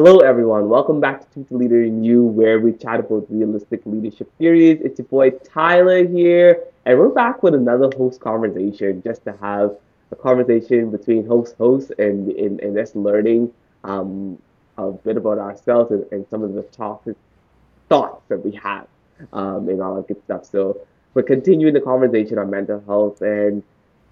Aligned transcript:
Hello, 0.00 0.18
everyone. 0.18 0.68
Welcome 0.68 1.00
back 1.00 1.22
to 1.22 1.26
Teach 1.34 1.50
Leader 1.50 1.82
in 1.82 2.04
You, 2.04 2.22
where 2.22 2.60
we 2.60 2.72
chat 2.72 3.00
about 3.00 3.26
realistic 3.28 3.80
leadership 3.84 4.30
theories. 4.38 4.80
It's 4.80 5.00
your 5.00 5.08
boy 5.08 5.30
Tyler 5.30 6.06
here, 6.06 6.62
and 6.86 6.96
we're 6.96 7.08
back 7.08 7.42
with 7.42 7.52
another 7.52 7.90
host 7.96 8.20
conversation 8.20 9.02
just 9.02 9.24
to 9.24 9.32
have 9.42 9.76
a 10.12 10.14
conversation 10.14 10.92
between 10.92 11.26
host 11.26 11.56
host 11.58 11.90
and 11.98 12.30
and, 12.30 12.60
and 12.60 12.76
just 12.76 12.94
learning 12.94 13.52
um, 13.82 14.38
a 14.76 14.92
bit 14.92 15.16
about 15.16 15.38
ourselves 15.38 15.90
and, 15.90 16.06
and 16.12 16.24
some 16.30 16.44
of 16.44 16.52
the 16.52 16.62
topic 16.62 17.16
thoughts 17.88 18.22
that 18.28 18.38
we 18.44 18.52
have 18.52 18.86
um, 19.32 19.68
and 19.68 19.82
all 19.82 19.96
that 19.96 20.06
good 20.06 20.22
stuff. 20.26 20.44
So 20.46 20.80
we're 21.14 21.24
continuing 21.24 21.74
the 21.74 21.80
conversation 21.80 22.38
on 22.38 22.50
mental 22.50 22.80
health. 22.86 23.20
And 23.20 23.64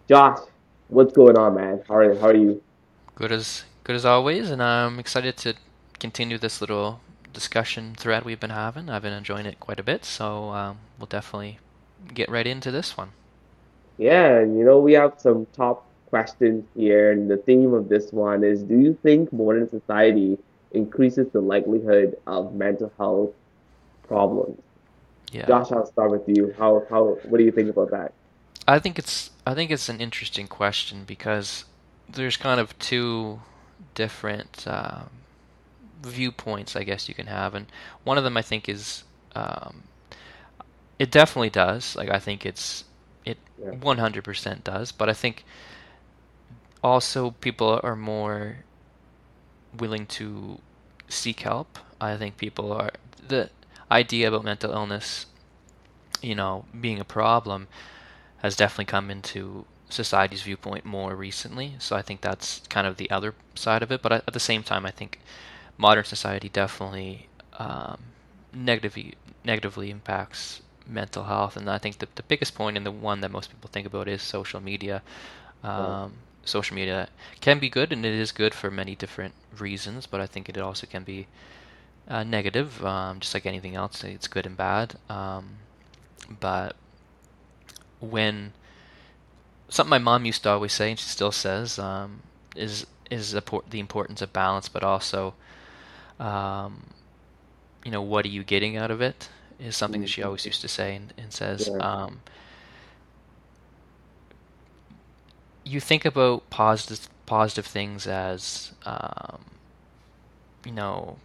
Josh, 0.08 0.40
what's 0.88 1.12
going 1.12 1.38
on, 1.38 1.54
man? 1.54 1.84
How 1.86 1.94
are 1.94 2.14
how 2.16 2.30
are 2.30 2.34
you? 2.34 2.60
Good 3.14 3.30
as 3.30 3.62
good 3.84 3.94
as 3.94 4.04
always, 4.04 4.50
and 4.50 4.60
I'm 4.60 4.98
excited 4.98 5.36
to 5.36 5.54
continue 5.98 6.38
this 6.38 6.60
little 6.60 7.00
discussion 7.32 7.94
thread 7.94 8.24
we've 8.24 8.40
been 8.40 8.50
having. 8.50 8.88
I've 8.88 9.02
been 9.02 9.12
enjoying 9.12 9.46
it 9.46 9.60
quite 9.60 9.78
a 9.78 9.82
bit, 9.82 10.04
so 10.04 10.50
um, 10.50 10.78
we'll 10.98 11.06
definitely 11.06 11.58
get 12.14 12.30
right 12.30 12.46
into 12.46 12.70
this 12.70 12.96
one. 12.96 13.10
Yeah, 13.98 14.38
and 14.38 14.58
you 14.58 14.64
know, 14.64 14.78
we 14.78 14.92
have 14.94 15.14
some 15.18 15.46
top 15.52 15.86
questions 16.08 16.64
here, 16.74 17.12
and 17.12 17.30
the 17.30 17.36
theme 17.36 17.74
of 17.74 17.88
this 17.88 18.12
one 18.12 18.44
is 18.44 18.62
Do 18.62 18.78
you 18.78 18.98
think 19.02 19.32
modern 19.32 19.68
society 19.68 20.38
increases 20.72 21.28
the 21.32 21.40
likelihood 21.40 22.16
of 22.26 22.54
mental 22.54 22.92
health 22.98 23.32
problems? 24.06 24.60
Yeah, 25.32 25.46
Josh, 25.46 25.72
I'll 25.72 25.86
start 25.86 26.10
with 26.10 26.28
you. 26.28 26.54
How, 26.58 26.84
how, 26.88 27.18
what 27.24 27.38
do 27.38 27.44
you 27.44 27.52
think 27.52 27.70
about 27.70 27.90
that? 27.90 28.12
I 28.68 28.78
think 28.78 28.98
it's 28.98 29.30
I 29.46 29.54
think 29.54 29.70
it's 29.70 29.88
an 29.88 30.00
interesting 30.00 30.48
question 30.48 31.04
because 31.06 31.64
there's 32.08 32.36
kind 32.36 32.60
of 32.60 32.76
two 32.78 33.40
different 33.94 34.66
um, 34.66 35.10
viewpoints, 36.02 36.76
I 36.76 36.84
guess 36.84 37.08
you 37.08 37.14
can 37.14 37.26
have, 37.26 37.54
and 37.54 37.66
one 38.04 38.18
of 38.18 38.24
them 38.24 38.36
I 38.36 38.42
think 38.42 38.68
is 38.68 39.04
um, 39.34 39.84
it 40.98 41.10
definitely 41.10 41.50
does. 41.50 41.96
Like 41.96 42.10
I 42.10 42.18
think 42.18 42.44
it's 42.46 42.84
it 43.24 43.38
Yeah, 43.58 43.72
100% 43.72 44.64
does, 44.64 44.92
but 44.92 45.08
I 45.08 45.12
think 45.14 45.44
also 46.82 47.32
people 47.32 47.80
are 47.82 47.96
more 47.96 48.64
willing 49.76 50.06
to 50.06 50.60
seek 51.08 51.40
help. 51.40 51.78
I 52.00 52.16
think 52.16 52.36
people 52.36 52.72
are 52.72 52.90
the 53.26 53.50
idea 53.90 54.28
about 54.28 54.44
mental 54.44 54.72
illness, 54.72 55.26
you 56.22 56.34
know, 56.34 56.66
being 56.78 57.00
a 57.00 57.04
problem 57.04 57.68
has 58.38 58.56
definitely 58.56 58.86
come 58.86 59.10
into 59.10 59.66
society's 59.88 60.42
viewpoint 60.42 60.84
more 60.84 61.14
recently. 61.16 61.76
So 61.78 61.96
I 61.96 62.02
think 62.02 62.20
that's 62.20 62.60
kind 62.68 62.86
of 62.86 62.96
the 62.96 63.10
other 63.10 63.34
side 63.54 63.82
of 63.82 63.92
it. 63.92 64.02
But 64.02 64.12
at 64.12 64.32
the 64.34 64.40
same 64.40 64.62
time, 64.62 64.86
I 64.86 64.90
think 64.90 65.20
modern 65.78 66.04
society 66.04 66.48
definitely 66.48 67.28
um, 67.58 67.98
negatively 68.52 69.14
negatively 69.44 69.90
impacts 69.90 70.62
mental 70.86 71.24
health. 71.24 71.56
And 71.56 71.68
I 71.68 71.78
think 71.78 71.98
the, 71.98 72.08
the 72.14 72.22
biggest 72.22 72.54
point 72.54 72.76
and 72.76 72.86
the 72.86 72.90
one 72.90 73.20
that 73.20 73.30
most 73.30 73.50
people 73.50 73.70
think 73.72 73.86
about 73.86 74.08
is 74.08 74.22
social 74.22 74.60
media. 74.60 75.02
Um, 75.62 76.14
social 76.44 76.76
media 76.76 77.08
can 77.40 77.58
be 77.58 77.68
good, 77.68 77.92
and 77.92 78.04
it 78.06 78.14
is 78.14 78.32
good 78.32 78.54
for 78.54 78.70
many 78.70 78.94
different 78.94 79.34
reasons. 79.58 80.06
But 80.06 80.20
I 80.20 80.26
think 80.26 80.48
it 80.48 80.58
also 80.58 80.86
can 80.86 81.02
be 81.02 81.26
uh, 82.08 82.22
negative, 82.22 82.84
um, 82.84 83.20
just 83.20 83.34
like 83.34 83.46
anything 83.46 83.74
else. 83.74 84.04
It's 84.04 84.28
good 84.28 84.46
and 84.46 84.56
bad. 84.56 84.96
Um, 85.08 85.56
but 86.40 86.76
when 88.00 88.52
something 89.68 89.90
my 89.90 89.98
mom 89.98 90.24
used 90.24 90.42
to 90.44 90.50
always 90.50 90.72
say, 90.72 90.90
and 90.90 90.98
she 90.98 91.08
still 91.08 91.32
says, 91.32 91.78
um, 91.78 92.22
is 92.54 92.86
is 93.10 93.32
the 93.32 93.78
importance 93.78 94.20
of 94.20 94.32
balance, 94.32 94.68
but 94.68 94.82
also, 94.82 95.34
um, 96.20 96.88
you 97.84 97.90
know, 97.90 98.02
what 98.02 98.24
are 98.24 98.28
you 98.28 98.44
getting 98.44 98.76
out 98.76 98.90
of 98.90 99.00
it? 99.00 99.28
Is 99.58 99.76
something 99.76 100.00
that 100.00 100.08
she 100.08 100.22
mhm, 100.22 100.26
always 100.26 100.44
used 100.46 100.60
to 100.62 100.68
say, 100.68 100.94
and, 100.96 101.12
and 101.16 101.32
says, 101.32 101.70
yeah, 101.70 101.80
um, 101.80 102.22
you 105.64 105.80
think 105.80 106.04
about 106.04 106.48
positive 106.50 107.08
positive 107.26 107.66
things 107.66 108.06
as, 108.06 108.72
um, 108.84 109.44
you 110.64 110.72
know, 110.72 111.18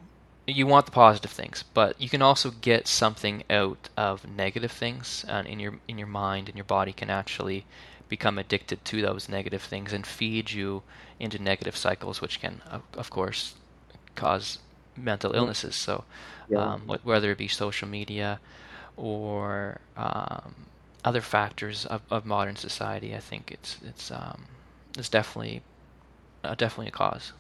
you 0.48 0.66
want 0.68 0.86
the 0.86 0.92
positive 0.92 1.32
things, 1.32 1.64
but 1.74 2.00
you 2.02 2.10
can 2.10 2.22
also 2.22 2.52
get 2.52 2.88
something 2.88 3.44
out 3.50 3.90
of 3.98 4.28
negative 4.28 4.72
things, 4.72 5.26
and 5.28 5.48
in 5.48 5.60
your 5.60 5.80
in 5.88 5.98
your 5.98 6.08
mind 6.08 6.48
and 6.50 6.58
your 6.58 6.66
body 6.66 6.94
can 6.94 7.10
actually 7.10 7.66
become 8.10 8.38
addicted 8.38 8.84
to 8.86 9.02
those 9.02 9.30
negative 9.30 9.62
things 9.64 9.94
and 9.94 10.06
feed 10.06 10.52
you 10.52 10.84
into 11.20 11.40
negative 11.40 11.78
cycles, 11.78 12.22
which 12.22 12.42
can, 12.42 12.62
of, 12.70 12.82
of 12.98 13.10
course, 13.10 13.56
cause 14.16 14.60
mental 15.02 15.34
illnesses. 15.36 15.76
So, 15.76 16.04
yeah. 16.50 16.60
um, 16.60 16.82
wh- 16.88 17.06
whether 17.06 17.32
it 17.32 17.38
be 17.38 17.48
social 17.48 17.88
media 17.88 18.40
or 18.98 19.80
um, 19.98 20.68
other 21.04 21.22
factors 21.22 21.86
of, 21.86 22.02
of 22.10 22.26
modern 22.26 22.56
society, 22.56 23.16
I 23.16 23.20
think 23.20 23.52
it's 23.52 23.78
it's 23.86 24.12
um, 24.12 24.46
it's 24.98 25.10
definitely 25.10 25.62
uh, 26.44 26.56
definitely 26.56 26.90
a 26.90 26.92
cause. 26.92 27.34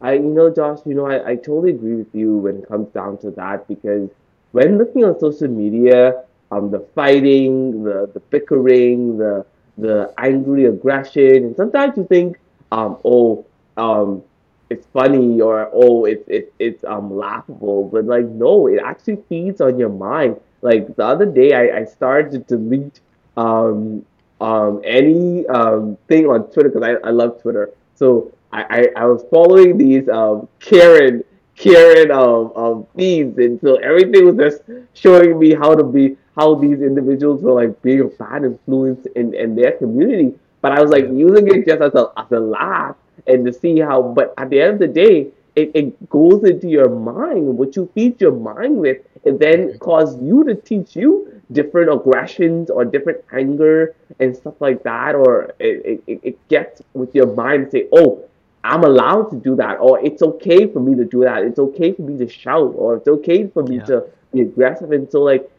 I, 0.00 0.14
you 0.14 0.22
know, 0.22 0.50
Josh, 0.50 0.78
you 0.86 0.94
know, 0.94 1.06
I, 1.06 1.30
I 1.30 1.34
totally 1.36 1.70
agree 1.70 1.96
with 1.96 2.14
you 2.14 2.36
when 2.38 2.58
it 2.58 2.68
comes 2.68 2.88
down 2.92 3.18
to 3.18 3.30
that 3.32 3.66
because 3.66 4.08
when 4.52 4.78
looking 4.78 5.04
on 5.04 5.18
social 5.18 5.48
media, 5.48 6.22
um, 6.50 6.70
the 6.70 6.80
fighting, 6.94 7.84
the 7.84 8.10
the 8.14 8.20
bickering, 8.20 9.18
the 9.18 9.44
the 9.76 10.12
angry 10.18 10.64
aggression, 10.66 11.44
and 11.44 11.56
sometimes 11.56 11.96
you 11.96 12.04
think, 12.06 12.38
um, 12.72 12.98
oh, 13.04 13.46
um, 13.76 14.22
it's 14.70 14.86
funny 14.92 15.40
or 15.40 15.70
oh, 15.72 16.04
it's 16.04 16.24
it's 16.28 16.50
it's 16.58 16.84
um 16.84 17.16
laughable, 17.16 17.88
but 17.88 18.04
like 18.04 18.26
no, 18.26 18.66
it 18.66 18.80
actually 18.84 19.16
feeds 19.28 19.60
on 19.60 19.78
your 19.78 19.88
mind. 19.88 20.36
Like 20.62 20.94
the 20.96 21.04
other 21.04 21.26
day, 21.26 21.54
I 21.54 21.78
I 21.80 21.84
started 21.84 22.32
to 22.32 22.38
delete 22.56 23.00
um 23.36 24.04
um 24.40 24.80
any 24.84 25.46
um 25.48 25.96
thing 26.08 26.26
on 26.26 26.50
Twitter 26.50 26.68
because 26.70 26.82
I 26.82 27.08
I 27.08 27.10
love 27.10 27.40
Twitter. 27.42 27.70
So 27.94 28.32
I, 28.52 28.62
I, 28.96 29.02
I 29.02 29.04
was 29.06 29.24
following 29.30 29.76
these 29.78 30.08
um 30.08 30.48
Karen 30.60 31.24
Karen 31.56 32.10
um, 32.10 32.52
um 32.56 32.86
feeds 32.96 33.36
and 33.38 33.60
so 33.60 33.76
everything 33.76 34.24
was 34.26 34.36
just 34.36 34.62
showing 34.94 35.38
me 35.38 35.54
how 35.54 35.74
to 35.74 35.82
be 35.84 36.16
how 36.36 36.54
these 36.54 36.80
individuals 36.80 37.42
were 37.42 37.52
like 37.52 37.80
being 37.82 38.00
a 38.00 38.04
bad 38.04 38.44
influence 38.44 39.06
in, 39.16 39.34
in 39.34 39.56
their 39.56 39.72
community. 39.72 40.34
But 40.60 40.72
I 40.72 40.80
was 40.80 40.90
like 40.90 41.04
using 41.08 41.48
it 41.48 41.66
just 41.66 41.82
as 41.82 41.94
a 41.94 42.12
as 42.16 42.30
a 42.30 42.38
laugh 42.40 42.96
and 43.28 43.44
to 43.46 43.52
see 43.52 43.78
how 43.80 44.02
but 44.02 44.34
at 44.38 44.50
the 44.50 44.60
end 44.60 44.74
of 44.74 44.78
the 44.80 44.88
day 44.88 45.28
it, 45.56 45.70
it 45.74 46.08
goes 46.08 46.44
into 46.44 46.68
your 46.68 46.88
mind, 46.88 47.44
what 47.58 47.74
you 47.74 47.90
feed 47.94 48.20
your 48.20 48.32
mind 48.32 48.76
with, 48.76 48.98
it 49.24 49.38
then 49.40 49.76
cause 49.80 50.20
you 50.22 50.44
to 50.44 50.54
teach 50.54 50.94
you 50.94 51.42
different 51.50 51.90
aggressions 51.92 52.70
or 52.70 52.84
different 52.84 53.24
anger 53.32 53.96
and 54.20 54.36
stuff 54.36 54.54
like 54.60 54.82
that, 54.84 55.14
or 55.16 55.52
it, 55.58 56.00
it, 56.06 56.20
it 56.22 56.48
gets 56.48 56.82
with 56.94 57.12
your 57.14 57.26
mind 57.34 57.64
and 57.64 57.72
say, 57.72 57.88
oh, 57.92 58.22
I'm 58.62 58.84
allowed 58.84 59.30
to 59.30 59.36
do 59.36 59.56
that, 59.56 59.78
or 59.80 59.98
it's 60.04 60.22
okay 60.22 60.66
for 60.66 60.80
me 60.80 60.94
to 60.96 61.04
do 61.04 61.20
that. 61.24 61.42
It's 61.42 61.58
okay 61.58 61.92
for 61.92 62.02
me 62.02 62.18
to 62.18 62.28
shout, 62.28 62.74
or 62.76 62.96
it's 62.96 63.08
okay 63.08 63.46
for 63.48 63.62
me 63.62 63.76
Yeah. 63.76 63.84
to 63.84 64.04
be 64.32 64.42
aggressive. 64.42 64.92
And 64.92 65.10
so, 65.10 65.22
like, 65.22 65.50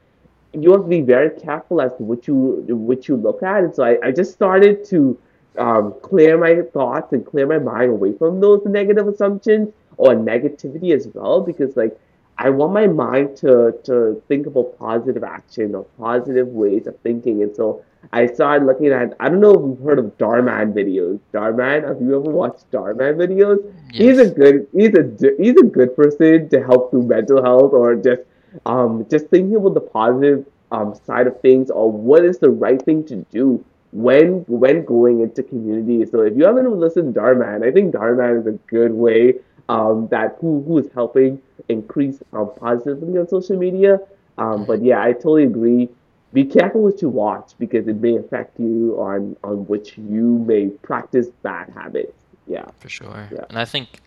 you 0.54 0.72
have 0.72 0.84
to 0.84 0.88
be 0.88 1.02
very 1.02 1.30
careful 1.40 1.82
as 1.82 1.94
to 1.98 2.04
what 2.04 2.28
you 2.28 2.64
what 2.70 3.08
you 3.08 3.16
look 3.18 3.42
at. 3.44 3.64
And 3.64 3.74
so, 3.74 3.84
I, 3.84 3.98
I 4.04 4.12
just 4.12 4.34
started 4.34 4.86
to 4.86 5.18
um, 5.60 5.94
clear 6.02 6.38
my 6.38 6.62
thoughts 6.74 7.14
and 7.14 7.26
clear 7.26 7.46
my 7.46 7.60
mind 7.60 7.92
away 7.92 8.14
from 8.14 8.40
those 8.40 8.62
negative 8.66 9.08
assumptions 9.08 9.70
or 9.98 10.16
negativity 10.16 10.96
as 10.96 11.08
well, 11.14 11.42
because 11.42 11.76
like 11.76 12.00
I 12.38 12.50
want 12.50 12.72
my 12.72 12.88
mind 12.88 13.36
to 13.38 13.74
to 13.84 14.22
think 14.30 14.48
about 14.48 14.80
positive 14.80 15.24
action 15.24 15.76
or 15.76 15.84
positive 16.00 16.48
ways 16.48 16.88
of 16.88 16.98
thinking. 17.02 17.44
And 17.44 17.54
so 17.54 17.84
I 18.14 18.28
started 18.28 18.66
looking 18.66 18.88
at 18.88 19.14
I 19.20 19.28
don't 19.28 19.42
know 19.42 19.54
if 19.54 19.62
you've 19.62 19.86
heard 19.86 20.00
of 20.00 20.18
Dhar 20.18 20.44
Mann 20.44 20.74
videos. 20.74 21.20
Dhar 21.34 21.56
Mann, 21.56 21.84
have 21.84 22.02
you 22.02 22.16
ever 22.16 22.32
watched 22.32 22.72
Dhar 22.72 22.96
Mann 22.96 23.16
videos? 23.16 23.60
He's 23.92 24.20
a 24.20 24.30
good 24.30 24.68
he's 24.72 24.94
a 24.96 25.04
he's 25.38 25.58
a 25.58 25.66
good 25.66 25.96
person 25.98 26.48
to 26.50 26.64
help 26.64 26.92
through 26.92 27.04
mental 27.04 27.44
health 27.44 27.74
or 27.74 27.96
just 27.96 28.22
um 28.66 29.06
just 29.10 29.28
thinking 29.28 29.58
about 29.58 29.74
the 29.74 29.82
positive 29.82 30.46
um 30.72 30.96
side 31.06 31.28
of 31.28 31.40
things 31.42 31.70
or 31.70 31.92
what 31.92 32.24
is 32.24 32.40
the 32.40 32.50
right 32.50 32.82
thing 32.82 33.04
to 33.08 33.18
do 33.32 33.64
when 33.92 34.44
when 34.48 34.86
going 34.86 35.22
into 35.22 35.44
community. 35.44 36.06
So 36.10 36.22
if 36.22 36.36
you 36.38 36.46
haven't 36.46 36.72
listened 36.80 37.14
to 37.16 37.20
Dhar 37.20 37.38
Mann, 37.38 37.64
I 37.64 37.72
think 37.72 37.94
Dhar 37.94 38.16
Mann 38.18 38.38
is 38.38 38.48
a 38.48 38.52
good 38.70 38.94
way 38.94 39.36
um 39.70 40.08
that 40.10 40.38
who 40.40 40.64
who 40.68 40.78
is 40.80 40.88
helping 40.94 41.42
increase 41.68 42.22
um, 42.34 42.52
positively 42.60 43.18
on 43.18 43.28
social 43.28 43.58
media. 43.58 44.00
Um, 44.38 44.66
but 44.66 44.84
yeah, 44.84 45.02
I 45.02 45.14
totally 45.14 45.44
agree. 45.44 45.90
Be 46.34 46.46
careful 46.46 46.84
what 46.84 47.02
you 47.02 47.10
watch 47.10 47.54
because 47.60 47.88
it 47.88 47.98
may 47.98 48.16
affect 48.16 48.60
you 48.60 48.96
on 49.00 49.36
on 49.44 49.66
which 49.68 49.98
you 49.98 50.40
may 50.48 50.68
practice 50.68 51.28
bad 51.44 51.70
habits. 51.70 52.14
Yeah, 52.48 52.66
For 52.80 52.90
sure. 52.90 53.30
yeah, 53.32 53.46
And 53.50 53.60
I 53.60 53.66
think 53.66 54.02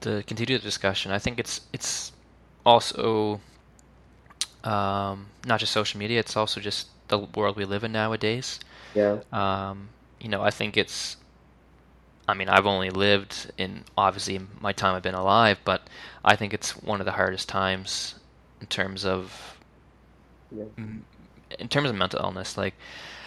to 0.00 0.22
continue 0.24 0.58
the 0.58 0.62
discussion, 0.64 1.12
I 1.12 1.18
think 1.18 1.38
it's 1.38 1.60
it's 1.72 2.12
also 2.64 3.40
um, 4.64 5.26
not 5.46 5.60
just 5.60 5.72
social 5.72 5.98
media, 5.98 6.20
it's 6.20 6.36
also 6.36 6.60
just 6.60 6.88
the 7.08 7.18
world 7.18 7.56
we 7.56 7.64
live 7.64 7.84
in 7.84 7.92
nowadays. 7.92 8.60
yeah, 8.94 9.20
Um, 9.32 9.90
you 10.20 10.28
know, 10.28 10.42
I 10.42 10.50
think 10.50 10.76
it's 10.76 11.16
I 12.28 12.34
mean, 12.34 12.48
I've 12.50 12.66
only 12.66 12.90
lived 12.90 13.50
in 13.58 13.84
obviously 13.96 14.38
my 14.60 14.72
time 14.72 14.94
I've 14.94 15.02
been 15.02 15.14
alive, 15.14 15.58
but 15.64 15.88
I 16.24 16.36
think 16.36 16.52
it's 16.54 16.76
one 16.76 17.00
of 17.00 17.06
the 17.06 17.12
hardest 17.12 17.48
times 17.48 18.16
in 18.60 18.66
terms 18.66 19.04
of 19.06 19.58
Yeah. 20.50 20.64
in 21.58 21.68
terms 21.68 21.88
of 21.90 21.96
mental 21.96 22.20
illness. 22.20 22.56
Like, 22.56 22.74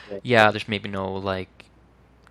Yeah. 0.09 0.19
yeah, 0.23 0.51
there's 0.51 0.67
maybe 0.67 0.89
no 0.89 1.13
like, 1.13 1.65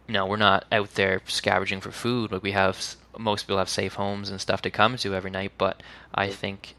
no, 0.08 0.26
we're 0.26 0.36
not 0.36 0.66
out 0.72 0.94
there 0.94 1.22
scavenging 1.26 1.80
for 1.82 1.92
food. 1.92 2.32
Like 2.32 2.42
we 2.44 2.52
have 2.52 2.96
most 3.18 3.44
people 3.44 3.58
have 3.58 3.68
safe 3.70 3.94
homes 3.94 4.30
and 4.30 4.40
stuff 4.40 4.62
to 4.62 4.70
come 4.70 4.96
to 4.98 5.14
every 5.14 5.30
night, 5.30 5.52
but 5.58 5.82
I 6.14 6.28
think 6.28 6.76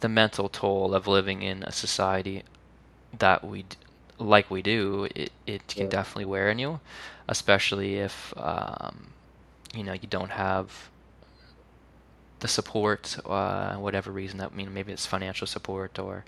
the 0.00 0.08
mental 0.08 0.48
toll 0.48 0.94
of 0.94 1.06
living 1.08 1.42
in 1.42 1.62
a 1.64 1.72
society 1.72 2.44
that 3.18 3.44
we 3.44 3.66
like 4.18 4.50
we 4.50 4.62
do, 4.62 5.08
it, 5.14 5.32
it 5.46 5.68
can 5.76 5.86
Yeah. 5.86 5.88
definitely 5.88 6.26
wear 6.26 6.50
on 6.50 6.58
you, 6.58 6.80
especially 7.28 7.96
if 7.96 8.32
um, 8.36 9.12
you 9.74 9.82
know 9.84 9.92
you 9.92 10.08
don't 10.08 10.30
have 10.30 10.90
the 12.40 12.48
support, 12.48 13.16
uh, 13.24 13.74
whatever 13.76 14.10
reason 14.10 14.38
that 14.38 14.52
I 14.52 14.54
mean 14.54 14.72
maybe 14.72 14.92
it's 14.92 15.06
financial 15.06 15.46
support 15.46 15.98
or 15.98 16.24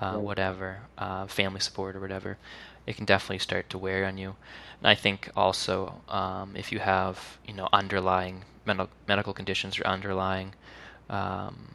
uh, 0.00 0.18
whatever, 0.18 0.80
uh, 0.98 1.26
family 1.26 1.60
support 1.60 1.96
or 1.96 2.00
whatever. 2.00 2.38
It 2.86 2.96
can 2.96 3.04
definitely 3.04 3.38
start 3.38 3.68
to 3.70 3.78
wear 3.78 4.04
on 4.06 4.18
you. 4.18 4.36
And 4.80 4.88
I 4.88 4.94
think 4.94 5.30
also 5.36 6.00
um, 6.08 6.56
if 6.56 6.72
you 6.72 6.78
have 6.80 7.38
you 7.46 7.54
know 7.54 7.68
underlying 7.72 8.44
mental 8.64 8.88
medical 9.06 9.32
conditions 9.34 9.78
or 9.78 9.86
underlying 9.86 10.54
um, 11.10 11.74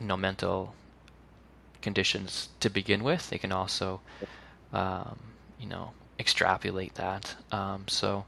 you 0.00 0.06
know 0.06 0.16
mental 0.16 0.74
conditions 1.82 2.48
to 2.60 2.70
begin 2.70 3.02
with, 3.04 3.30
they 3.30 3.38
can 3.38 3.52
also 3.52 4.00
um, 4.72 5.18
you 5.58 5.68
know 5.68 5.92
extrapolate 6.18 6.94
that. 6.94 7.36
Um, 7.52 7.86
so 7.88 8.24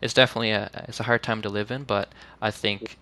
it's 0.00 0.14
definitely 0.14 0.50
a 0.50 0.70
it's 0.88 1.00
a 1.00 1.04
hard 1.04 1.22
time 1.22 1.42
to 1.42 1.48
live 1.48 1.70
in, 1.70 1.84
but 1.84 2.08
I 2.40 2.50
think 2.50 2.98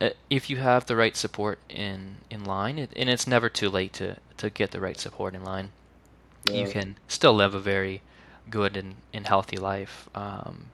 uh, 0.00 0.10
if 0.30 0.50
you 0.50 0.58
have 0.58 0.86
the 0.86 0.96
right 0.96 1.16
support 1.16 1.58
in 1.68 2.16
in 2.30 2.44
line, 2.44 2.78
it, 2.78 2.92
and 2.96 3.08
it's 3.08 3.26
never 3.26 3.48
too 3.48 3.70
late 3.70 3.92
to 3.94 4.16
to 4.38 4.50
get 4.50 4.70
the 4.70 4.80
right 4.80 4.98
support 4.98 5.34
in 5.34 5.44
line, 5.44 5.70
you 6.50 6.66
can 6.68 6.96
still 7.08 7.34
live 7.34 7.54
a 7.54 7.60
very 7.60 8.02
good 8.50 8.76
and, 8.76 8.96
and 9.12 9.26
healthy 9.26 9.56
life. 9.56 10.08
Um, 10.14 10.66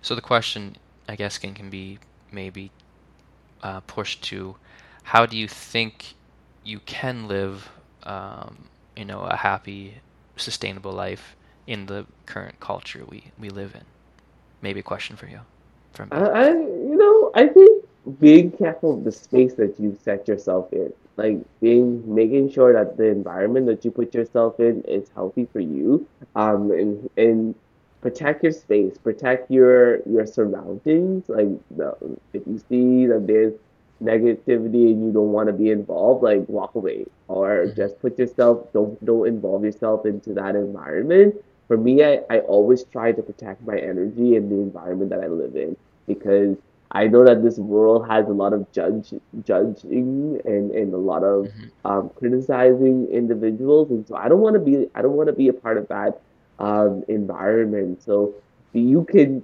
so 0.00 0.14
the 0.14 0.20
question, 0.20 0.76
I 1.08 1.16
guess, 1.16 1.38
can 1.38 1.54
can 1.54 1.70
be 1.70 1.98
maybe 2.30 2.70
uh, 3.62 3.80
pushed 3.80 4.22
to 4.24 4.56
how 5.02 5.26
do 5.26 5.36
you 5.36 5.48
think 5.48 6.14
you 6.64 6.80
can 6.80 7.28
live, 7.28 7.70
um, 8.04 8.68
you 8.96 9.04
know, 9.04 9.20
a 9.22 9.36
happy, 9.36 9.94
sustainable 10.38 10.92
life 10.92 11.36
in 11.66 11.86
the 11.86 12.06
current 12.26 12.58
culture 12.60 13.04
we, 13.08 13.24
we 13.38 13.50
live 13.50 13.74
in? 13.74 13.84
Maybe 14.62 14.80
a 14.80 14.82
question 14.82 15.16
for 15.16 15.26
you, 15.26 15.40
from 15.92 16.08
I. 16.10 16.16
I, 16.16 16.48
you 16.50 16.96
know, 16.96 17.30
I 17.34 17.46
think 17.46 17.84
being 18.20 18.50
careful 18.50 18.94
of 18.98 19.04
the 19.04 19.12
space 19.12 19.54
that 19.54 19.78
you 19.78 19.96
set 20.02 20.26
yourself 20.26 20.72
in, 20.72 20.92
like 21.16 21.38
being 21.60 22.02
making 22.12 22.50
sure 22.50 22.72
that 22.72 22.96
the 22.96 23.04
environment 23.04 23.66
that 23.66 23.84
you 23.84 23.90
put 23.90 24.14
yourself 24.14 24.58
in 24.58 24.82
is 24.82 25.10
healthy 25.14 25.46
for 25.52 25.60
you, 25.60 26.06
um, 26.34 26.70
and 26.70 27.10
and 27.16 27.54
protect 28.00 28.42
your 28.42 28.52
space, 28.52 28.96
protect 28.98 29.50
your 29.50 30.00
your 30.08 30.26
surroundings. 30.26 31.28
Like 31.28 31.48
the, 31.76 31.94
if 32.32 32.46
you 32.46 32.58
see 32.68 33.06
that 33.06 33.26
there's 33.26 33.54
negativity 34.02 34.92
and 34.92 35.04
you 35.04 35.12
don't 35.12 35.32
want 35.32 35.48
to 35.48 35.52
be 35.52 35.70
involved, 35.70 36.22
like 36.22 36.44
walk 36.48 36.74
away 36.74 37.06
or 37.28 37.66
hmm 37.66 37.76
just 37.76 37.98
put 38.00 38.18
yourself 38.18 38.66
don't 38.72 39.02
don't 39.04 39.26
involve 39.28 39.64
yourself 39.64 40.06
into 40.06 40.32
that 40.34 40.54
environment. 40.56 41.34
For 41.68 41.76
me, 41.76 42.02
I, 42.04 42.20
I 42.30 42.40
always 42.40 42.84
try 42.84 43.12
to 43.12 43.22
protect 43.22 43.62
my 43.66 43.76
energy 43.78 44.36
and 44.36 44.50
the 44.50 44.56
environment 44.56 45.10
that 45.10 45.20
I 45.20 45.26
live 45.28 45.54
in 45.56 45.76
because 46.06 46.56
I 46.92 47.06
know 47.08 47.24
that 47.24 47.42
this 47.42 47.58
world 47.58 48.06
has 48.08 48.26
a 48.28 48.32
lot 48.32 48.52
of 48.52 48.70
judge 48.72 49.12
judging 49.44 50.40
and, 50.44 50.70
and 50.70 50.92
a 50.94 50.98
lot 50.98 51.24
of 51.24 51.50
hmm 51.54 51.68
um, 51.84 52.10
criticizing 52.16 53.06
individuals, 53.12 53.90
and 53.90 54.06
so 54.06 54.16
I 54.16 54.28
don't 54.28 54.40
want 54.40 54.54
to 54.54 54.60
be 54.60 54.86
I 54.94 55.02
don't 55.02 55.14
want 55.16 55.28
to 55.28 55.34
be 55.34 55.48
a 55.48 55.52
part 55.52 55.78
of 55.78 55.88
that 55.88 56.20
um, 56.58 57.02
environment. 57.08 58.02
So 58.02 58.34
you 58.72 59.04
can 59.04 59.42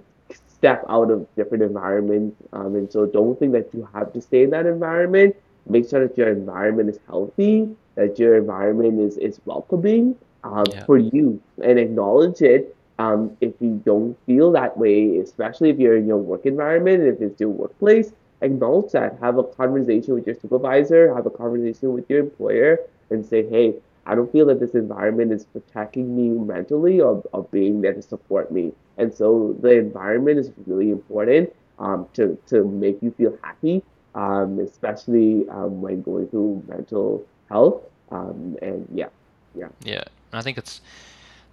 step 0.64 0.84
out 0.88 1.10
of 1.10 1.26
different 1.36 1.62
environments, 1.62 2.42
um, 2.52 2.74
and 2.76 2.90
so 2.92 3.06
don't 3.06 3.38
think 3.38 3.52
that 3.52 3.74
you 3.74 3.88
have 3.94 4.12
to 4.12 4.20
stay 4.20 4.44
in 4.44 4.50
that 4.50 4.66
environment. 4.66 5.36
Make 5.68 5.88
sure 5.88 6.06
that 6.06 6.16
your 6.18 6.28
environment 6.28 6.88
is 6.90 6.98
healthy, 7.06 7.76
that 7.96 8.18
your 8.18 8.36
environment 8.36 9.00
is 9.00 9.18
is 9.18 9.40
welcoming 9.44 10.16
um, 10.44 10.64
Yeah. 10.72 10.84
for 10.86 10.98
you, 10.98 11.42
and 11.62 11.78
acknowledge 11.78 12.42
it. 12.42 12.76
Um, 12.98 13.36
if 13.40 13.54
you 13.60 13.82
don't 13.84 14.16
feel 14.26 14.52
that 14.52 14.76
way, 14.76 15.18
especially 15.18 15.70
if 15.70 15.78
you're 15.78 15.96
in 15.96 16.06
your 16.06 16.18
work 16.18 16.46
environment, 16.46 17.02
if 17.02 17.20
it's 17.20 17.40
your 17.40 17.50
workplace, 17.50 18.12
acknowledge 18.42 18.92
that. 18.92 19.18
Have 19.20 19.38
a 19.38 19.44
conversation 19.44 20.14
with 20.14 20.26
your 20.26 20.36
supervisor, 20.36 21.14
have 21.14 21.26
a 21.26 21.30
conversation 21.30 21.92
with 21.92 22.08
your 22.08 22.20
employer, 22.20 22.78
and 23.10 23.24
say, 23.26 23.48
hey, 23.48 23.74
I 24.06 24.14
don't 24.14 24.32
feel 24.32 24.46
that 24.46 24.60
this 24.60 24.74
environment 24.74 25.32
is 25.32 25.44
protecting 25.46 26.16
me 26.16 26.28
mentally 26.30 27.00
or, 27.00 27.22
or 27.32 27.48
being 27.52 27.82
there 27.82 27.94
to 27.94 28.02
support 28.02 28.52
me. 28.52 28.74
And 28.98 29.12
so 29.12 29.56
the 29.60 29.70
environment 29.70 30.38
is 30.38 30.50
really 30.66 30.90
important 30.90 31.52
um, 31.78 32.06
to, 32.14 32.38
to 32.46 32.64
make 32.64 33.02
you 33.02 33.10
feel 33.12 33.36
happy, 33.42 33.82
um, 34.14 34.58
especially 34.60 35.48
um, 35.48 35.80
when 35.80 36.02
going 36.02 36.28
through 36.28 36.62
mental 36.68 37.26
health. 37.48 37.82
Um, 38.10 38.56
and 38.62 38.86
yeah, 38.94 39.08
yeah, 39.54 39.68
Yeah. 39.84 40.04
I 40.32 40.42
think 40.42 40.58
it's 40.58 40.80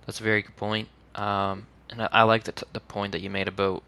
that's 0.05 0.19
a 0.19 0.23
very 0.23 0.41
good 0.41 0.55
point. 0.55 0.87
Um, 1.15 1.67
and 1.89 2.01
I, 2.03 2.09
I 2.11 2.23
like 2.23 2.43
the 2.43 2.51
t 2.51 2.65
the 2.73 2.79
point 2.79 3.11
that 3.11 3.21
you 3.21 3.29
made 3.29 3.47
about 3.47 3.83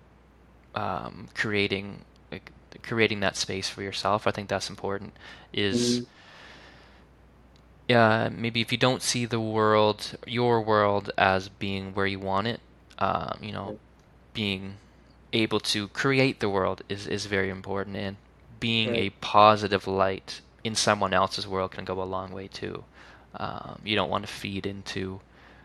um, 0.75 1.29
creating 1.33 2.05
like 2.31 2.51
creating 2.83 3.19
that 3.21 3.35
space 3.37 3.69
for 3.69 3.81
yourself. 3.81 4.27
I 4.27 4.31
think 4.31 4.49
that's 4.49 4.69
important. 4.69 5.13
Is 5.51 6.01
mm, 6.01 6.05
yeah, 7.87 8.29
maybe 8.31 8.61
if 8.61 8.71
you 8.71 8.77
don't 8.77 9.01
see 9.01 9.25
the 9.25 9.39
world, 9.39 10.17
your 10.25 10.61
world, 10.61 11.11
as 11.17 11.49
being 11.49 11.93
where 11.93 12.07
you 12.07 12.19
want 12.19 12.47
it, 12.47 12.59
um, 13.03 13.37
you 13.41 13.51
know, 13.51 13.79
being 14.33 14.75
able 15.33 15.59
to 15.59 15.87
create 15.89 16.39
the 16.39 16.49
world 16.49 16.81
is 16.89 17.07
is 17.07 17.25
very 17.25 17.49
important, 17.49 17.95
and 17.97 18.15
being 18.59 18.89
right. 18.89 18.99
a 18.99 19.09
positive 19.21 19.87
light 19.87 20.41
in 20.63 20.75
someone 20.75 21.13
else's 21.13 21.45
world 21.45 21.71
can 21.71 21.85
go 21.85 22.01
a 22.01 22.09
long 22.15 22.31
way 22.31 22.47
too. 22.47 22.83
Um, 23.35 23.79
you 23.83 23.95
don't 23.95 24.09
want 24.09 24.25
to 24.25 24.31
feed 24.31 24.65
into 24.65 25.19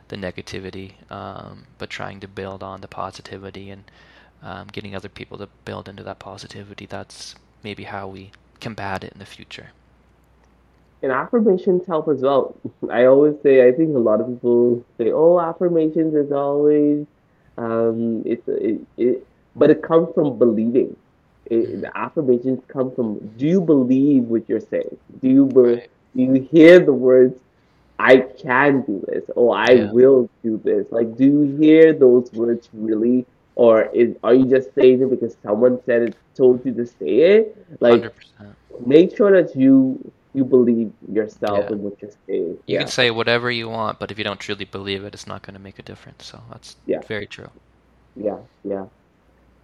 the 0.08 0.16
negativity, 0.16 0.92
um, 1.10 1.66
but 1.78 1.90
trying 1.90 2.18
to 2.20 2.28
build 2.28 2.62
on 2.62 2.80
the 2.80 2.88
positivity 2.88 3.70
and 3.70 3.84
um, 4.42 4.66
getting 4.72 4.96
other 4.96 5.08
people 5.08 5.38
to 5.38 5.48
build 5.64 5.88
into 5.88 6.02
that 6.02 6.18
positivity. 6.18 6.86
That's 6.86 7.34
maybe 7.62 7.84
how 7.84 8.08
we 8.08 8.32
combat 8.60 9.04
it 9.04 9.12
in 9.12 9.18
the 9.18 9.26
future. 9.26 9.68
And 11.02 11.12
affirmations 11.12 11.86
help 11.86 12.08
as 12.08 12.22
well. 12.22 12.56
I 12.90 13.04
always 13.04 13.34
say, 13.42 13.68
I 13.68 13.72
think 13.72 13.94
a 13.94 14.00
lot 14.00 14.20
of 14.20 14.26
people 14.26 14.84
say, 14.96 15.12
"Oh, 15.12 15.38
affirmations 15.38 16.14
is 16.14 16.32
always," 16.32 17.06
um, 17.58 18.22
it's 18.26 18.48
it, 18.48 18.80
it, 18.98 19.26
but 19.56 19.70
it 19.70 19.82
comes 19.82 20.08
from 20.14 20.38
believing. 20.38 20.96
It, 21.46 21.80
hmm 21.80 21.82
the 21.82 21.96
affirmations 21.96 22.62
come 22.68 22.92
from, 22.94 23.18
do 23.36 23.46
you 23.46 23.60
believe 23.60 24.24
what 24.24 24.48
you're 24.48 24.60
saying? 24.60 24.98
Do 25.22 25.28
you 25.28 25.46
be, 25.46 25.62
Right. 25.64 25.90
do 26.16 26.22
you 26.22 26.34
hear 26.50 26.80
the 26.80 26.92
words, 26.94 27.40
"I 27.98 28.18
can 28.18 28.82
do 28.82 29.04
this" 29.08 29.24
or 29.36 29.56
"I 29.56 29.74
Yeah. 29.74 29.92
will 29.92 30.30
do 30.42 30.58
this"? 30.64 30.86
Like, 30.92 31.16
do 31.16 31.24
you 31.24 31.56
hear 31.60 31.92
those 31.92 32.32
words 32.32 32.68
really, 32.72 33.26
or 33.56 33.84
is 33.94 34.16
are 34.24 34.34
you 34.34 34.46
just 34.46 34.74
saying 34.74 35.02
it 35.02 35.10
because 35.10 35.36
someone 35.42 35.80
said 35.86 36.02
it, 36.02 36.16
told 36.36 36.64
you 36.66 36.74
to 36.74 36.86
say 36.86 37.14
it? 37.38 37.56
Like, 37.80 38.12
100%. 38.12 38.56
make 38.86 39.16
sure 39.16 39.30
that 39.40 39.54
you 39.56 40.12
you 40.38 40.44
believe 40.44 40.92
yourself 41.18 41.64
Yeah. 41.64 41.72
and 41.72 41.80
what 41.84 41.94
you're 42.02 42.16
saying. 42.26 42.58
You 42.66 42.78
can 42.78 42.88
say 42.98 43.10
whatever 43.20 43.50
you 43.60 43.68
want, 43.68 43.98
but 44.00 44.10
if 44.12 44.18
you 44.18 44.24
don't 44.28 44.40
truly 44.48 44.64
believe 44.78 45.04
it, 45.06 45.14
it's 45.14 45.26
not 45.32 45.42
going 45.46 45.54
to 45.60 45.64
make 45.68 45.78
a 45.78 45.86
difference. 45.92 46.26
So 46.32 46.40
that's 46.52 46.76
yeah, 46.86 47.00
very 47.14 47.26
true. 47.36 47.50
yeah, 48.16 48.38
yeah. 48.64 48.86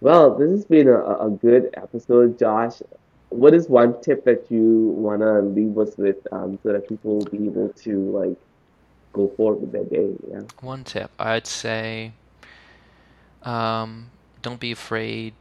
Well, 0.01 0.35
this 0.39 0.51
has 0.51 0.65
been 0.65 0.87
a, 0.87 0.99
a 1.13 1.27
a 1.27 1.29
good 1.45 1.69
episode, 1.85 2.37
Josh. 2.43 2.75
What 3.29 3.53
is 3.59 3.67
one 3.69 3.91
tip 4.05 4.23
that 4.29 4.41
you 4.55 4.65
wanna 5.05 5.33
leave 5.41 5.75
us 5.83 5.97
with, 5.97 6.19
um, 6.31 6.59
so 6.63 6.71
that 6.73 6.87
people 6.91 7.09
will 7.17 7.31
be 7.37 7.47
able 7.51 7.69
to 7.85 7.93
like 8.19 8.37
go 9.17 9.23
forward 9.35 9.59
with 9.61 9.71
their 9.75 9.87
day? 9.97 10.09
Yeah, 10.31 10.43
One 10.61 10.83
tip, 10.83 11.09
I'd 11.19 11.47
say, 11.47 12.11
um, 13.43 14.09
don't 14.41 14.59
be 14.59 14.71
afraid 14.71 15.33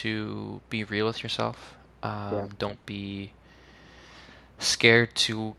to 0.00 0.60
be 0.70 0.84
real 0.84 1.06
with 1.06 1.22
yourself. 1.22 1.74
yeah, 2.04 2.42
Um, 2.42 2.48
don't 2.58 2.84
be 2.86 3.32
scared 4.62 5.14
to 5.14 5.56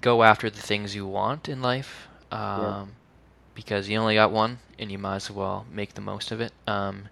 go 0.00 0.22
after 0.22 0.48
the 0.50 0.60
things 0.60 0.94
you 0.94 1.06
want 1.06 1.48
in 1.48 1.60
life, 1.60 2.08
yeah, 2.30 2.80
um, 2.80 2.92
because 3.54 3.88
you 3.88 3.98
only 3.98 4.14
got 4.14 4.30
one, 4.32 4.58
and 4.78 4.90
you 4.90 4.98
might 4.98 5.16
as 5.16 5.30
well 5.30 5.66
make 5.70 5.94
the 5.94 6.00
most 6.00 6.30
of 6.32 6.40
it. 6.40 6.52
Um, 6.66 7.08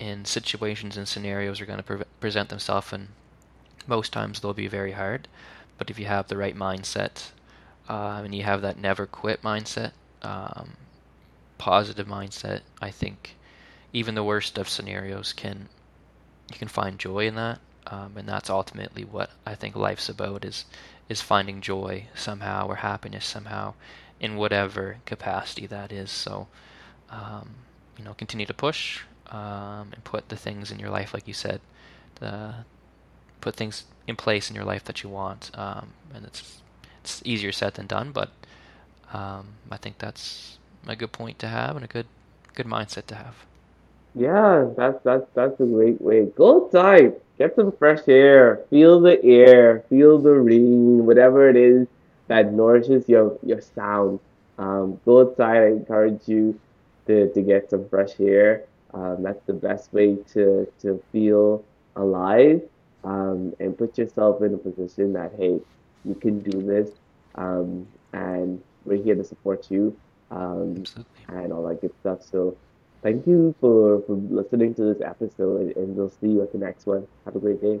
and 0.00 0.26
situations 0.26 0.96
and 0.96 1.08
scenarios 1.08 1.60
are 1.60 1.66
going 1.66 1.78
to 1.78 1.82
pre- 1.82 2.04
present 2.20 2.48
themselves, 2.48 2.92
and 2.92 3.08
most 3.86 4.12
times 4.12 4.40
they'll 4.40 4.54
be 4.54 4.68
very 4.68 4.92
hard. 4.92 5.26
But 5.76 5.90
if 5.90 5.98
you 5.98 6.06
have 6.06 6.28
the 6.28 6.36
right 6.36 6.56
mindset, 6.56 7.30
uh, 7.88 8.20
and 8.24 8.34
you 8.34 8.42
have 8.42 8.62
that 8.62 8.78
never 8.78 9.06
quit 9.06 9.42
mindset, 9.42 9.92
um, 10.22 10.76
positive 11.56 12.06
mindset, 12.06 12.60
I 12.80 12.90
think 12.90 13.36
even 13.92 14.14
the 14.14 14.24
worst 14.24 14.58
of 14.58 14.68
scenarios 14.68 15.32
can 15.32 15.68
you 16.50 16.58
can 16.58 16.68
find 16.68 16.98
joy 16.98 17.26
in 17.26 17.34
that, 17.34 17.58
um, 17.90 18.12
and 18.16 18.28
that's 18.28 18.50
ultimately 18.50 19.04
what 19.04 19.30
I 19.46 19.54
think 19.54 19.76
life's 19.76 20.08
about 20.08 20.44
is 20.44 20.64
is 21.08 21.22
finding 21.22 21.60
joy 21.60 22.04
somehow 22.14 22.68
or 22.68 22.76
happiness 22.76 23.24
somehow 23.24 23.74
in 24.20 24.36
whatever 24.36 24.98
capacity 25.06 25.66
that 25.66 25.90
is. 25.90 26.10
So, 26.10 26.48
um, 27.10 27.50
you 27.96 28.04
know, 28.04 28.12
continue 28.14 28.44
to 28.46 28.54
push 28.54 29.00
um, 29.30 29.90
and 29.92 30.04
put 30.04 30.28
the 30.28 30.36
things 30.36 30.70
in 30.70 30.78
your 30.78 30.90
life, 30.90 31.14
like 31.14 31.26
you 31.26 31.32
said, 31.32 31.60
the, 32.16 32.54
put 33.40 33.56
things 33.56 33.84
in 34.06 34.16
place 34.16 34.50
in 34.50 34.56
your 34.56 34.64
life 34.64 34.84
that 34.84 35.02
you 35.02 35.08
want. 35.08 35.50
Um, 35.54 35.88
and 36.14 36.26
it's 36.26 36.60
it's 37.00 37.22
easier 37.24 37.52
said 37.52 37.74
than 37.74 37.86
done, 37.86 38.12
but 38.12 38.30
um, 39.12 39.46
I 39.70 39.78
think 39.78 39.98
that's 39.98 40.58
a 40.86 40.96
good 40.96 41.12
point 41.12 41.38
to 41.38 41.48
have 41.48 41.76
and 41.76 41.84
a 41.84 41.88
good 41.88 42.06
good 42.54 42.66
mindset 42.66 43.06
to 43.06 43.14
have. 43.14 43.46
Yeah, 44.14 44.68
that's 44.76 45.02
that's 45.04 45.26
that's 45.34 45.60
a 45.60 45.64
great 45.64 46.00
way. 46.02 46.26
Go 46.26 46.66
outside, 46.66 47.14
get 47.38 47.54
some 47.54 47.72
fresh 47.72 48.00
air, 48.08 48.64
feel 48.68 49.00
the 49.00 49.22
air, 49.24 49.84
feel 49.88 50.18
the 50.18 50.32
rain, 50.32 51.06
whatever 51.06 51.48
it 51.48 51.56
is 51.56 51.86
that 52.26 52.52
nourishes 52.52 53.08
your 53.08 53.38
your 53.42 53.60
sound. 53.60 54.20
Um, 54.58 55.00
go 55.04 55.20
outside. 55.20 55.62
I 55.62 55.66
encourage 55.68 56.26
you 56.26 56.58
to, 57.06 57.32
to 57.32 57.42
get 57.42 57.70
some 57.70 57.88
fresh 57.88 58.20
air. 58.20 58.64
Um, 58.92 59.22
that's 59.22 59.44
the 59.46 59.52
best 59.52 59.92
way 59.92 60.16
to 60.34 60.70
to 60.82 61.02
feel 61.12 61.64
alive 61.96 62.62
um, 63.04 63.54
and 63.60 63.76
put 63.76 63.98
yourself 63.98 64.42
in 64.42 64.54
a 64.54 64.58
position 64.58 65.12
that 65.12 65.32
hey, 65.36 65.60
you 66.04 66.14
can 66.14 66.40
do 66.40 66.62
this, 66.62 66.90
um, 67.36 67.86
and 68.12 68.62
we're 68.84 69.02
here 69.02 69.14
to 69.14 69.24
support 69.24 69.70
you 69.70 69.96
um, 70.30 70.84
and 71.28 71.52
all 71.52 71.66
that 71.68 71.80
good 71.80 71.94
stuff. 72.00 72.22
So. 72.22 72.56
Thank 73.02 73.26
you 73.26 73.54
for, 73.60 74.02
for 74.06 74.14
listening 74.14 74.74
to 74.74 74.92
this 74.92 75.00
episode, 75.00 75.76
and 75.76 75.96
we'll 75.96 76.10
see 76.10 76.28
you 76.28 76.42
at 76.42 76.52
the 76.52 76.58
next 76.58 76.86
one. 76.86 77.06
Have 77.24 77.36
a 77.36 77.38
great 77.38 77.60
day. 77.60 77.80